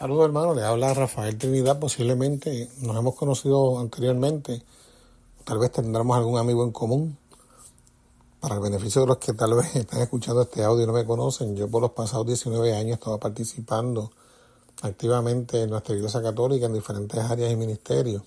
[0.00, 4.62] Saludos hermano, le habla Rafael Trinidad, posiblemente nos hemos conocido anteriormente,
[5.44, 7.18] tal vez tendremos algún amigo en común.
[8.40, 11.04] Para el beneficio de los que tal vez están escuchando este audio y no me
[11.04, 14.10] conocen, yo por los pasados 19 años estaba participando
[14.80, 18.22] activamente en nuestra iglesia católica en diferentes áreas y ministerios.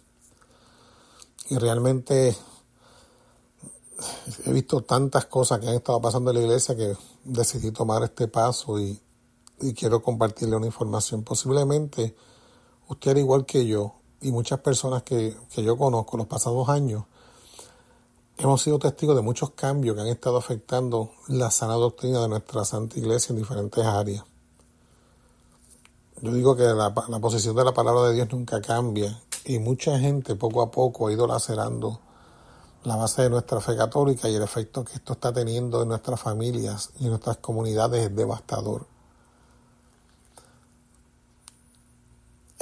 [1.50, 2.38] Y realmente
[4.46, 8.28] he visto tantas cosas que han estado pasando en la iglesia que decidí tomar este
[8.28, 9.02] paso y
[9.62, 11.24] y quiero compartirle una información.
[11.24, 12.16] Posiblemente
[12.88, 17.04] usted, al igual que yo, y muchas personas que, que yo conozco los pasados años,
[18.38, 22.66] hemos sido testigos de muchos cambios que han estado afectando la sana doctrina de nuestra
[22.66, 24.24] Santa Iglesia en diferentes áreas.
[26.22, 30.36] Yo digo que la posición de la palabra de Dios nunca cambia y mucha gente
[30.36, 32.00] poco a poco ha ido lacerando
[32.84, 36.20] la base de nuestra fe católica y el efecto que esto está teniendo en nuestras
[36.20, 38.93] familias y en nuestras comunidades es devastador.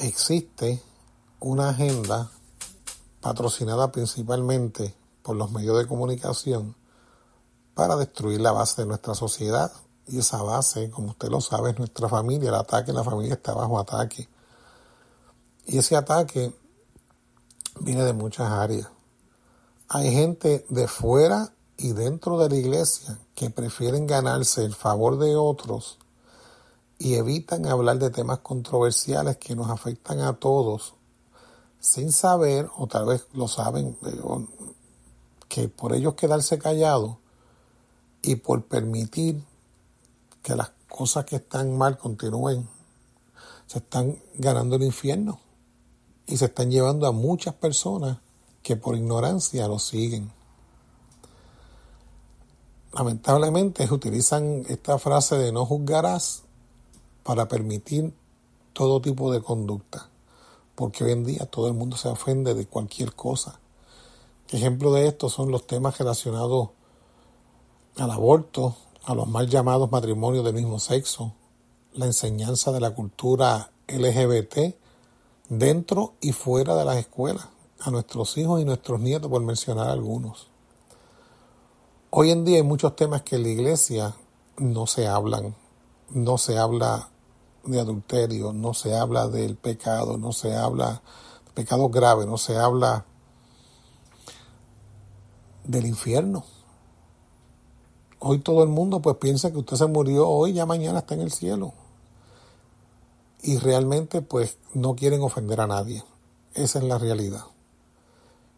[0.02, 0.82] Existe
[1.40, 2.32] una agenda
[3.22, 6.76] patrocinada principalmente por los medios de comunicación
[7.76, 9.72] para destruir la base de nuestra sociedad.
[10.08, 12.50] Y esa base, como usted lo sabe, es nuestra familia.
[12.50, 14.28] El ataque, la familia está bajo ataque.
[15.68, 16.54] Y ese ataque
[17.80, 18.88] viene de muchas áreas.
[19.88, 25.36] Hay gente de fuera y dentro de la iglesia que prefieren ganarse el favor de
[25.36, 26.00] otros
[27.04, 30.94] y evitan hablar de temas controversiales que nos afectan a todos
[31.80, 34.48] sin saber, o tal vez lo saben, eh,
[35.48, 37.18] que por ellos quedarse callados
[38.22, 39.44] y por permitir
[40.44, 42.70] que las cosas que están mal continúen,
[43.66, 45.40] se están ganando el infierno
[46.28, 48.20] y se están llevando a muchas personas
[48.62, 50.32] que por ignorancia lo siguen.
[52.94, 56.44] Lamentablemente utilizan esta frase de no juzgarás
[57.24, 58.14] para permitir
[58.74, 60.10] todo tipo de conducta,
[60.76, 63.60] porque hoy en día todo el mundo se ofende de cualquier cosa.
[64.50, 66.70] Ejemplo de esto son los temas relacionados
[67.98, 71.34] al aborto, a los mal llamados matrimonios del mismo sexo,
[71.94, 74.76] la enseñanza de la cultura LGBT
[75.50, 77.48] dentro y fuera de las escuelas,
[77.80, 80.48] a nuestros hijos y nuestros nietos, por mencionar algunos.
[82.10, 84.16] Hoy en día hay muchos temas que en la iglesia
[84.58, 85.56] no se hablan,
[86.14, 87.10] no se habla
[87.64, 91.02] de adulterio, no se habla del pecado, no se habla
[91.46, 93.06] de pecado grave, no se habla
[95.64, 96.44] del infierno.
[98.20, 101.22] Hoy todo el mundo pues piensa que usted se murió hoy, ya mañana está en
[101.22, 101.74] el cielo.
[103.42, 106.04] Y realmente pues no quieren ofender a nadie.
[106.54, 107.46] Esa es la realidad.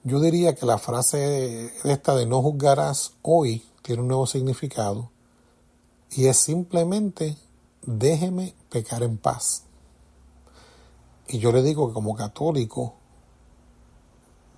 [0.04, 5.13] Yo diría que la frase esta de no juzgarás hoy tiene un nuevo significado
[6.16, 7.38] y es simplemente
[7.82, 9.64] déjeme pecar en paz.
[11.28, 12.94] Y yo le digo que como católico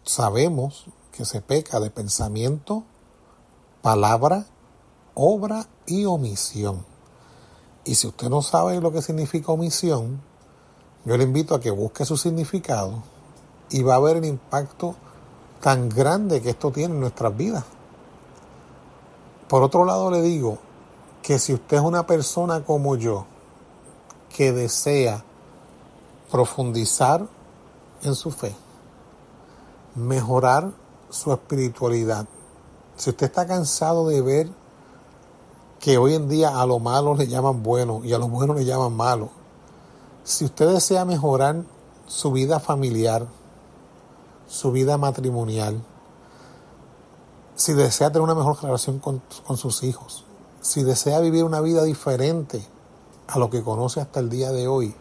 [0.03, 2.83] sabemos que se peca de pensamiento,
[3.81, 4.45] palabra,
[5.13, 6.85] obra y omisión.
[7.85, 10.21] Y si usted no sabe lo que significa omisión,
[11.05, 13.03] yo le invito a que busque su significado
[13.69, 14.95] y va a ver el impacto
[15.61, 17.63] tan grande que esto tiene en nuestras vidas.
[19.47, 20.57] Por otro lado le digo,
[21.25, 23.25] que si usted es una persona como yo,
[24.29, 25.23] que desea
[26.29, 27.25] profundizar
[28.03, 28.55] en su fe,
[29.95, 30.71] mejorar
[31.09, 32.27] su espiritualidad,
[32.95, 34.49] si usted está cansado de ver
[35.79, 38.63] que hoy en día a lo malo le llaman bueno y a lo bueno le
[38.63, 39.31] llaman malo,
[40.23, 41.63] si usted desea mejorar
[42.05, 43.25] su vida familiar,
[44.47, 45.81] su vida matrimonial,
[47.55, 50.23] si desea tener una mejor relación con, con sus hijos,
[50.65, 52.65] si desea vivir una vida diferente
[53.27, 54.95] a lo que conoce hasta el día de hoy,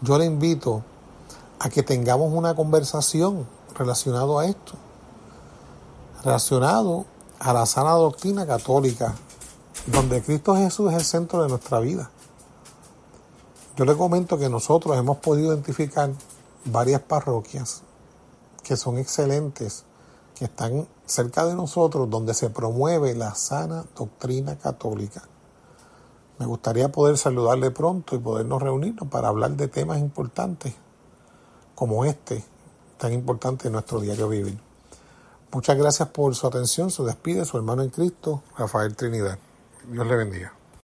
[0.00, 0.84] yo le invito
[1.58, 4.74] a que tengamos una conversación relacionado a esto,
[6.22, 7.04] relacionado
[7.40, 9.16] a la sana doctrina católica,
[9.86, 12.08] donde Cristo Jesús es el centro de nuestra vida.
[13.76, 16.12] Yo le comento que nosotros hemos podido identificar
[16.64, 17.82] varias parroquias
[18.62, 19.82] que son excelentes
[20.36, 25.22] que están cerca de nosotros donde se promueve la sana doctrina católica.
[26.38, 30.74] Me gustaría poder saludarle pronto y podernos reunirnos para hablar de temas importantes
[31.74, 32.44] como este,
[32.98, 34.58] tan importante en nuestro diario vivir.
[35.52, 36.90] Muchas gracias por su atención.
[36.90, 39.38] Se despide su hermano en Cristo, Rafael Trinidad.
[39.90, 40.55] Dios le bendiga.